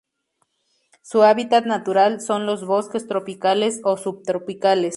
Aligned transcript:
Su 1.03 1.21
hábitat 1.21 1.67
natural 1.67 2.21
son 2.21 2.47
los 2.47 2.65
bosques 2.65 3.05
tropicales 3.05 3.81
o 3.83 3.97
subtropicales. 3.97 4.89